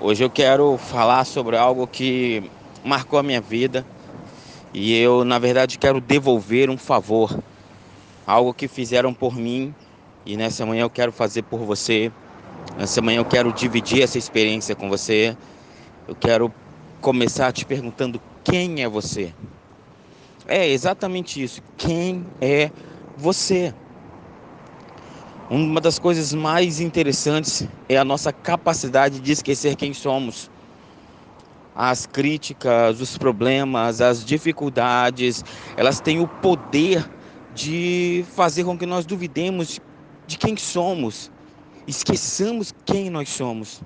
Hoje 0.00 0.22
eu 0.22 0.30
quero 0.30 0.78
falar 0.78 1.24
sobre 1.24 1.56
algo 1.56 1.88
que 1.88 2.40
marcou 2.84 3.18
a 3.18 3.22
minha 3.22 3.40
vida 3.40 3.84
e 4.72 4.96
eu, 4.96 5.24
na 5.24 5.40
verdade, 5.40 5.76
quero 5.76 6.00
devolver 6.00 6.70
um 6.70 6.76
favor, 6.76 7.36
algo 8.24 8.54
que 8.54 8.68
fizeram 8.68 9.12
por 9.12 9.34
mim 9.34 9.74
e 10.24 10.36
nessa 10.36 10.64
manhã 10.64 10.82
eu 10.82 10.90
quero 10.90 11.10
fazer 11.10 11.42
por 11.42 11.58
você. 11.58 12.12
Nessa 12.78 13.02
manhã 13.02 13.18
eu 13.18 13.24
quero 13.24 13.52
dividir 13.52 14.02
essa 14.02 14.18
experiência 14.18 14.76
com 14.76 14.88
você. 14.88 15.36
Eu 16.06 16.14
quero 16.14 16.52
começar 17.00 17.50
te 17.52 17.64
perguntando 17.64 18.20
quem 18.44 18.84
é 18.84 18.88
você. 18.88 19.32
É 20.46 20.68
exatamente 20.68 21.42
isso. 21.42 21.60
Quem 21.76 22.24
é 22.40 22.70
você? 23.18 23.74
Uma 25.48 25.80
das 25.80 25.96
coisas 25.96 26.34
mais 26.34 26.80
interessantes 26.80 27.68
é 27.88 27.96
a 27.96 28.04
nossa 28.04 28.32
capacidade 28.32 29.20
de 29.20 29.30
esquecer 29.30 29.76
quem 29.76 29.94
somos. 29.94 30.50
As 31.72 32.04
críticas, 32.04 33.00
os 33.00 33.16
problemas, 33.16 34.00
as 34.00 34.24
dificuldades, 34.24 35.44
elas 35.76 36.00
têm 36.00 36.18
o 36.18 36.26
poder 36.26 37.08
de 37.54 38.24
fazer 38.34 38.64
com 38.64 38.76
que 38.76 38.86
nós 38.86 39.06
duvidemos 39.06 39.78
de 40.26 40.36
quem 40.36 40.56
somos, 40.56 41.30
esqueçamos 41.86 42.74
quem 42.84 43.08
nós 43.08 43.28
somos. 43.28 43.80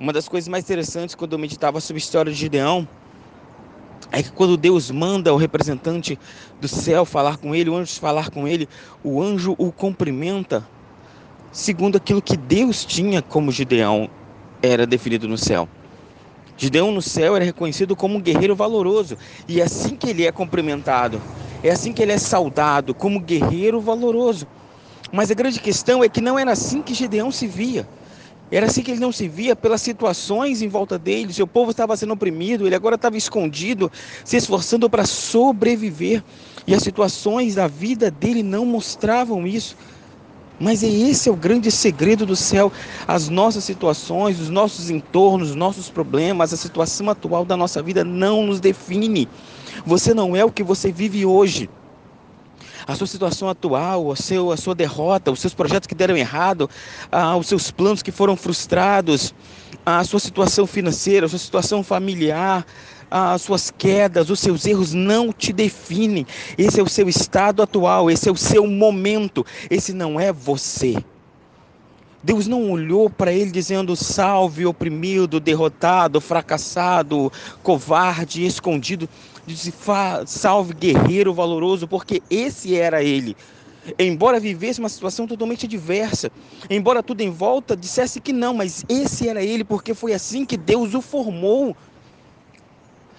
Uma 0.00 0.12
das 0.12 0.28
coisas 0.28 0.48
mais 0.48 0.64
interessantes 0.64 1.14
quando 1.14 1.34
eu 1.34 1.38
meditava 1.38 1.80
sobre 1.80 1.98
a 1.98 2.04
história 2.04 2.32
de 2.32 2.38
Gideão 2.38 2.88
é 4.12 4.22
que 4.22 4.30
quando 4.30 4.56
Deus 4.56 4.90
manda 4.90 5.32
o 5.32 5.36
representante 5.36 6.18
do 6.60 6.68
céu 6.68 7.04
falar 7.04 7.38
com 7.38 7.54
ele, 7.54 7.70
o 7.70 7.76
anjo 7.76 7.98
falar 7.98 8.30
com 8.30 8.46
ele, 8.46 8.68
o 9.02 9.22
anjo 9.22 9.54
o 9.58 9.72
cumprimenta 9.72 10.62
segundo 11.52 11.96
aquilo 11.96 12.22
que 12.22 12.36
Deus 12.36 12.84
tinha 12.84 13.22
como 13.22 13.52
Gideão 13.52 14.08
era 14.62 14.86
definido 14.86 15.28
no 15.28 15.36
céu. 15.36 15.68
Gideão 16.56 16.92
no 16.92 17.02
céu 17.02 17.34
era 17.34 17.44
reconhecido 17.44 17.96
como 17.96 18.18
um 18.18 18.20
guerreiro 18.20 18.54
valoroso, 18.54 19.18
e 19.48 19.60
é 19.60 19.64
assim 19.64 19.96
que 19.96 20.10
ele 20.10 20.26
é 20.26 20.32
cumprimentado, 20.32 21.20
é 21.62 21.70
assim 21.70 21.92
que 21.92 22.02
ele 22.02 22.12
é 22.12 22.18
saudado, 22.18 22.94
como 22.94 23.20
guerreiro 23.20 23.80
valoroso. 23.80 24.46
Mas 25.10 25.30
a 25.30 25.34
grande 25.34 25.60
questão 25.60 26.02
é 26.02 26.08
que 26.08 26.20
não 26.20 26.38
era 26.38 26.52
assim 26.52 26.82
que 26.82 26.94
Gideão 26.94 27.30
se 27.30 27.46
via. 27.46 27.86
Era 28.52 28.66
assim 28.66 28.82
que 28.82 28.90
ele 28.90 29.00
não 29.00 29.10
se 29.10 29.26
via 29.26 29.56
pelas 29.56 29.80
situações 29.80 30.60
em 30.60 30.68
volta 30.68 30.98
dele. 30.98 31.32
Seu 31.32 31.46
povo 31.46 31.70
estava 31.70 31.96
sendo 31.96 32.12
oprimido, 32.12 32.66
ele 32.66 32.74
agora 32.74 32.96
estava 32.96 33.16
escondido, 33.16 33.90
se 34.22 34.36
esforçando 34.36 34.90
para 34.90 35.06
sobreviver. 35.06 36.22
E 36.66 36.74
as 36.74 36.82
situações 36.82 37.54
da 37.54 37.66
vida 37.66 38.10
dele 38.10 38.42
não 38.42 38.66
mostravam 38.66 39.46
isso. 39.46 39.74
Mas 40.60 40.82
é 40.82 40.86
esse 40.86 41.30
é 41.30 41.32
o 41.32 41.36
grande 41.36 41.70
segredo 41.70 42.26
do 42.26 42.36
céu. 42.36 42.70
As 43.08 43.30
nossas 43.30 43.64
situações, 43.64 44.38
os 44.38 44.50
nossos 44.50 44.90
entornos, 44.90 45.50
os 45.50 45.56
nossos 45.56 45.88
problemas, 45.88 46.52
a 46.52 46.56
situação 46.58 47.08
atual 47.08 47.46
da 47.46 47.56
nossa 47.56 47.82
vida 47.82 48.04
não 48.04 48.44
nos 48.44 48.60
define. 48.60 49.30
Você 49.86 50.12
não 50.12 50.36
é 50.36 50.44
o 50.44 50.52
que 50.52 50.62
você 50.62 50.92
vive 50.92 51.24
hoje. 51.24 51.70
A 52.86 52.94
sua 52.94 53.06
situação 53.06 53.48
atual, 53.48 54.10
a, 54.10 54.16
seu, 54.16 54.50
a 54.50 54.56
sua 54.56 54.74
derrota, 54.74 55.30
os 55.30 55.40
seus 55.40 55.54
projetos 55.54 55.86
que 55.86 55.94
deram 55.94 56.16
errado, 56.16 56.68
ah, 57.10 57.36
os 57.36 57.46
seus 57.46 57.70
planos 57.70 58.02
que 58.02 58.10
foram 58.10 58.36
frustrados, 58.36 59.34
a 59.84 60.02
sua 60.04 60.20
situação 60.20 60.66
financeira, 60.66 61.26
a 61.26 61.28
sua 61.28 61.38
situação 61.38 61.82
familiar, 61.82 62.66
as 63.10 63.42
suas 63.42 63.70
quedas, 63.70 64.30
os 64.30 64.40
seus 64.40 64.64
erros 64.64 64.94
não 64.94 65.32
te 65.32 65.52
definem. 65.52 66.26
Esse 66.56 66.80
é 66.80 66.82
o 66.82 66.88
seu 66.88 67.08
estado 67.08 67.62
atual, 67.62 68.10
esse 68.10 68.28
é 68.28 68.32
o 68.32 68.36
seu 68.36 68.66
momento, 68.66 69.44
esse 69.70 69.92
não 69.92 70.18
é 70.18 70.32
você. 70.32 70.96
Deus 72.22 72.46
não 72.46 72.70
olhou 72.70 73.10
para 73.10 73.32
ele 73.32 73.50
dizendo: 73.50 73.96
salve, 73.96 74.64
oprimido, 74.64 75.40
derrotado, 75.40 76.20
fracassado, 76.20 77.32
covarde, 77.62 78.46
escondido. 78.46 79.08
Disse: 79.44 79.74
salve, 80.26 80.72
guerreiro 80.72 81.34
valoroso, 81.34 81.88
porque 81.88 82.22
esse 82.30 82.76
era 82.76 83.02
ele. 83.02 83.36
Embora 83.98 84.38
vivesse 84.38 84.78
uma 84.78 84.88
situação 84.88 85.26
totalmente 85.26 85.66
diversa, 85.66 86.30
embora 86.70 87.02
tudo 87.02 87.20
em 87.22 87.30
volta 87.30 87.76
dissesse 87.76 88.20
que 88.20 88.32
não, 88.32 88.54
mas 88.54 88.84
esse 88.88 89.28
era 89.28 89.42
ele, 89.42 89.64
porque 89.64 89.92
foi 89.92 90.12
assim 90.12 90.44
que 90.44 90.56
Deus 90.56 90.94
o 90.94 91.02
formou. 91.02 91.76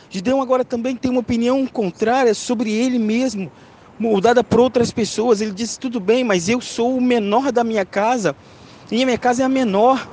Gideão 0.09 0.41
agora 0.41 0.63
também 0.63 0.95
tem 0.95 1.11
uma 1.11 1.19
opinião 1.19 1.67
contrária 1.67 2.33
sobre 2.33 2.71
ele 2.71 2.97
mesmo, 2.97 3.51
moldada 3.99 4.41
por 4.41 4.61
outras 4.61 4.93
pessoas. 4.93 5.41
Ele 5.41 5.51
disse: 5.51 5.77
tudo 5.77 5.99
bem, 5.99 6.23
mas 6.23 6.47
eu 6.47 6.61
sou 6.61 6.95
o 6.95 7.01
menor 7.01 7.51
da 7.51 7.65
minha 7.65 7.83
casa 7.83 8.33
e 8.91 9.01
a 9.01 9.05
minha 9.05 9.17
casa 9.17 9.43
é 9.43 9.45
a 9.45 9.49
menor. 9.49 10.07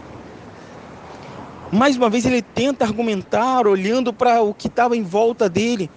Mais 1.73 1.97
uma 1.97 2.11
vez 2.11 2.27
ele 2.27 2.43
tenta 2.43 2.85
argumentar, 2.85 3.67
olhando 3.67 4.13
para 4.13 4.43
o 4.43 4.53
que 4.53 4.67
estava 4.67 4.97
em 4.97 5.03
volta 5.03 5.49
dele. 5.49 5.91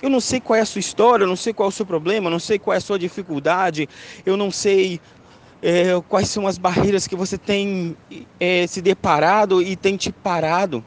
Eu 0.00 0.10
não 0.10 0.20
sei 0.20 0.40
qual 0.40 0.56
é 0.56 0.60
a 0.60 0.66
sua 0.66 0.80
história, 0.80 1.22
eu 1.22 1.28
não 1.28 1.36
sei 1.36 1.52
qual 1.52 1.68
é 1.68 1.70
o 1.70 1.72
seu 1.72 1.86
problema, 1.86 2.26
eu 2.26 2.30
não 2.30 2.40
sei 2.40 2.58
qual 2.58 2.74
é 2.74 2.78
a 2.78 2.80
sua 2.80 2.98
dificuldade, 2.98 3.88
eu 4.26 4.36
não 4.36 4.50
sei 4.50 5.00
é, 5.62 5.92
quais 6.08 6.28
são 6.28 6.46
as 6.46 6.58
barreiras 6.58 7.06
que 7.06 7.14
você 7.14 7.38
tem 7.38 7.96
é, 8.40 8.66
se 8.66 8.82
deparado 8.82 9.62
e 9.62 9.76
tem 9.76 9.96
te 9.96 10.10
parado. 10.10 10.84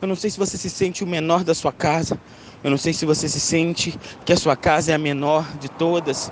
Eu 0.00 0.06
não 0.06 0.14
sei 0.14 0.30
se 0.30 0.38
você 0.38 0.56
se 0.56 0.70
sente 0.70 1.02
o 1.02 1.06
menor 1.06 1.42
da 1.42 1.54
sua 1.54 1.72
casa. 1.72 2.18
Eu 2.62 2.70
não 2.70 2.78
sei 2.78 2.92
se 2.92 3.04
você 3.04 3.28
se 3.28 3.40
sente 3.40 3.98
que 4.24 4.32
a 4.32 4.36
sua 4.36 4.56
casa 4.56 4.92
é 4.92 4.94
a 4.94 4.98
menor 4.98 5.44
de 5.58 5.68
todas. 5.68 6.30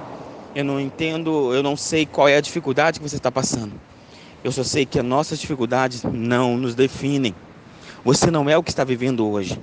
Eu 0.55 0.65
não 0.65 0.81
entendo, 0.81 1.53
eu 1.53 1.63
não 1.63 1.77
sei 1.77 2.07
qual 2.07 2.29
é 2.29 2.37
a 2.37 2.41
dificuldade 2.41 3.01
que 3.01 3.09
você 3.09 3.17
está 3.17 3.33
passando. 3.33 3.73
Eu 4.47 4.53
só 4.53 4.63
sei 4.63 4.87
que 4.87 4.97
as 4.97 5.05
nossas 5.05 5.41
dificuldades 5.41 6.05
não 6.05 6.57
nos 6.57 6.77
definem. 6.77 7.35
Você 8.05 8.31
não 8.31 8.49
é 8.49 8.57
o 8.57 8.63
que 8.63 8.71
está 8.71 8.85
vivendo 8.85 9.29
hoje. 9.29 9.61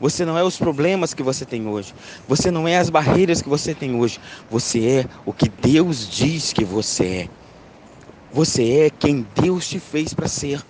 Você 0.00 0.24
não 0.24 0.38
é 0.38 0.42
os 0.42 0.56
problemas 0.56 1.12
que 1.12 1.22
você 1.22 1.44
tem 1.44 1.66
hoje. 1.68 1.94
Você 2.26 2.50
não 2.50 2.66
é 2.66 2.78
as 2.78 2.88
barreiras 2.88 3.42
que 3.42 3.48
você 3.50 3.74
tem 3.74 3.94
hoje. 3.94 4.18
Você 4.50 4.86
é 4.86 5.06
o 5.26 5.34
que 5.34 5.50
Deus 5.50 6.08
diz 6.08 6.50
que 6.50 6.64
você 6.64 7.04
é. 7.04 7.28
Você 8.32 8.86
é 8.86 8.88
quem 8.88 9.26
Deus 9.34 9.68
te 9.68 9.78
fez 9.78 10.14
para 10.14 10.28
ser. 10.28 10.62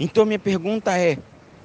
Então 0.00 0.26
minha 0.26 0.40
pergunta 0.40 0.98
é: 0.98 1.18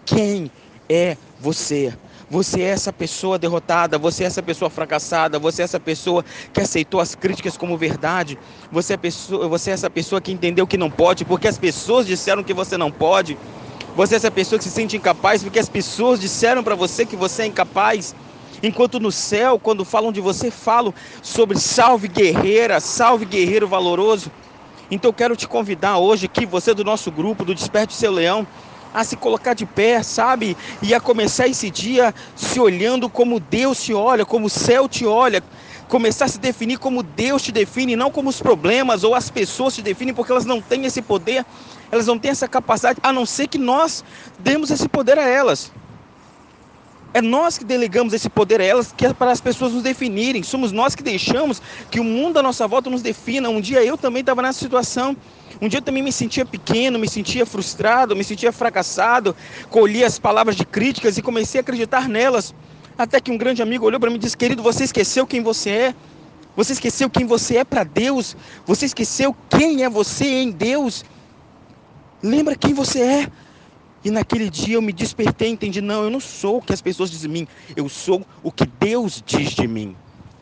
quem 0.06 0.52
é 0.88 1.18
você. 1.42 1.98
Você 2.30 2.62
é 2.62 2.70
essa 2.70 2.92
pessoa 2.92 3.38
derrotada, 3.38 3.98
você 3.98 4.24
é 4.24 4.28
essa 4.28 4.42
pessoa 4.42 4.70
fracassada, 4.70 5.38
você 5.38 5.62
é 5.62 5.66
essa 5.66 5.80
pessoa 5.80 6.24
que 6.54 6.62
aceitou 6.62 7.00
as 7.00 7.16
críticas 7.16 7.58
como 7.58 7.78
verdade, 7.78 8.38
você 8.72 8.94
é, 8.94 8.98
pessoa, 8.98 9.48
você 9.48 9.72
é 9.72 9.74
essa 9.74 9.90
pessoa 9.90 10.22
que 10.22 10.32
entendeu 10.32 10.66
que 10.66 10.78
não 10.78 10.90
pode 10.90 11.26
porque 11.26 11.48
as 11.48 11.58
pessoas 11.58 12.08
disseram 12.08 12.44
que 12.44 12.54
você 12.54 12.78
não 12.78 12.92
pode, 12.92 13.38
você 13.96 14.16
é 14.16 14.18
essa 14.18 14.32
pessoa 14.32 14.58
que 14.58 14.64
se 14.64 14.72
sente 14.72 14.98
incapaz 14.98 15.44
porque 15.44 15.60
as 15.60 15.70
pessoas 15.70 16.20
disseram 16.20 16.64
para 16.64 16.76
você 16.76 17.06
que 17.06 17.16
você 17.16 17.44
é 17.44 17.46
incapaz. 17.46 18.16
Enquanto 18.62 18.98
no 18.98 19.12
céu, 19.12 19.60
quando 19.60 19.84
falam 19.84 20.12
de 20.12 20.22
você, 20.22 20.50
falam 20.50 20.94
sobre 21.22 21.60
salve 21.60 22.08
guerreira, 22.08 22.80
salve 22.80 23.26
guerreiro 23.26 23.68
valoroso. 23.68 24.32
Então 24.90 25.10
eu 25.10 25.14
quero 25.14 25.36
te 25.36 25.48
convidar 25.48 25.98
hoje 25.98 26.30
que 26.30 26.46
você 26.46 26.74
do 26.74 26.84
nosso 26.84 27.12
grupo, 27.12 27.44
do 27.44 27.54
Desperte 27.54 27.94
Seu 27.94 28.12
Leão, 28.12 28.48
a 28.94 29.04
se 29.04 29.16
colocar 29.16 29.54
de 29.54 29.66
pé, 29.66 30.04
sabe? 30.04 30.56
E 30.82 30.94
a 30.94 31.00
começar 31.00 31.48
esse 31.48 31.70
dia 31.70 32.14
se 32.36 32.60
olhando 32.60 33.10
como 33.10 33.40
Deus 33.40 33.84
te 33.84 33.94
olha, 33.94 34.26
como 34.26 34.48
o 34.48 34.50
céu 34.50 34.88
te 34.88 35.06
olha. 35.06 35.44
Começar 35.88 36.26
a 36.26 36.28
se 36.28 36.40
definir 36.40 36.78
como 36.78 37.04
Deus 37.04 37.42
te 37.42 37.52
define, 37.52 37.96
não 37.96 38.10
como 38.10 38.30
os 38.30 38.42
problemas 38.42 39.04
ou 39.04 39.14
as 39.14 39.30
pessoas 39.30 39.76
te 39.76 39.82
definem, 39.82 40.14
porque 40.14 40.32
elas 40.32 40.46
não 40.46 40.62
têm 40.62 40.86
esse 40.86 41.02
poder, 41.02 41.46
elas 41.92 42.08
não 42.08 42.18
têm 42.18 42.32
essa 42.32 42.48
capacidade, 42.48 43.00
a 43.04 43.12
não 43.12 43.26
ser 43.26 43.48
que 43.48 43.58
nós 43.58 44.04
demos 44.40 44.72
esse 44.72 44.88
poder 44.88 45.20
a 45.20 45.28
elas. 45.28 45.72
É 47.14 47.22
nós 47.22 47.60
que 47.60 47.64
delegamos 47.64 48.12
esse 48.12 48.28
poder 48.28 48.60
a 48.60 48.64
elas, 48.64 48.92
que 48.92 49.06
é 49.06 49.14
para 49.14 49.32
as 49.32 49.40
pessoas 49.40 49.72
nos 49.72 49.84
definirem. 49.84 50.42
Somos 50.42 50.72
nós 50.72 50.96
que 50.96 51.04
deixamos 51.04 51.62
que 51.92 52.00
o 52.00 52.04
mundo 52.04 52.40
à 52.40 52.44
nossa 52.44 52.68
volta 52.68 52.90
nos 52.90 53.04
defina. 53.04 53.50
Um 53.50 53.62
dia 53.62 53.84
eu 53.84 53.96
também 53.96 54.22
estava 54.22 54.42
nessa 54.42 54.58
situação. 54.58 55.16
Um 55.62 55.68
dia 55.68 55.78
eu 55.78 55.84
também 55.84 56.02
me 56.02 56.12
sentia 56.12 56.44
pequeno, 56.44 56.98
me 56.98 57.08
sentia 57.08 57.46
frustrado, 57.46 58.16
me 58.16 58.24
sentia 58.24 58.52
fracassado, 58.52 59.36
colhi 59.70 60.04
as 60.04 60.18
palavras 60.18 60.56
de 60.56 60.66
críticas 60.66 61.16
e 61.16 61.22
comecei 61.22 61.60
a 61.60 61.62
acreditar 61.62 62.10
nelas. 62.10 62.54
Até 62.98 63.22
que 63.22 63.32
um 63.32 63.38
grande 63.38 63.62
amigo 63.62 63.86
olhou 63.86 64.00
para 64.00 64.10
mim 64.10 64.16
e 64.16 64.20
disse: 64.20 64.36
Querido, 64.36 64.64
você 64.64 64.84
esqueceu 64.84 65.28
quem 65.28 65.44
você 65.44 65.70
é? 65.70 65.96
Você 66.56 66.74
esqueceu 66.74 67.10
quem 67.10 67.26
você 67.26 67.58
é 67.58 67.64
para 67.64 67.84
Deus? 67.84 68.36
Você 68.66 68.86
esqueceu 68.86 69.36
quem 69.50 69.84
é 69.84 69.90
você 69.90 70.26
em 70.26 70.52
Deus? 70.52 71.06
Lembra 72.24 72.56
quem 72.56 72.74
você 72.74 73.02
é? 73.02 73.32
E 74.04 74.12
naquele 74.12 74.50
dia 74.50 74.76
eu 74.76 74.82
me 74.82 74.92
despertei 74.92 75.50
entendi: 75.50 75.82
não, 75.82 76.04
eu 76.04 76.10
não 76.10 76.20
sou 76.20 76.58
o 76.58 76.62
que 76.62 76.74
as 76.74 76.82
pessoas 76.82 77.10
dizem 77.10 77.32
de 77.32 77.40
mim, 77.40 77.48
eu 77.76 77.88
sou 77.88 78.26
o 78.44 78.52
que 78.52 78.66
Deus 78.66 79.24
diz 79.26 79.52
de 79.52 79.68
mim. 79.68 79.96